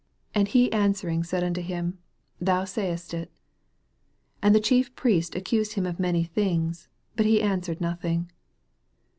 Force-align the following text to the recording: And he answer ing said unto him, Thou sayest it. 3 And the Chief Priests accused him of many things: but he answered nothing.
And 0.33 0.47
he 0.47 0.73
answer 0.73 1.09
ing 1.09 1.23
said 1.23 1.43
unto 1.43 1.61
him, 1.61 1.99
Thou 2.39 2.63
sayest 2.63 3.13
it. 3.13 3.27
3 3.27 3.33
And 4.41 4.55
the 4.55 4.59
Chief 4.59 4.95
Priests 4.95 5.35
accused 5.35 5.73
him 5.73 5.85
of 5.85 5.99
many 5.99 6.23
things: 6.23 6.87
but 7.15 7.27
he 7.27 7.39
answered 7.39 7.79
nothing. 7.79 8.31